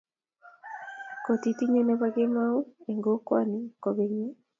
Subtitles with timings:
[1.23, 2.57] koititye nebo kemoi
[2.89, 4.35] en kokwoni kobenyei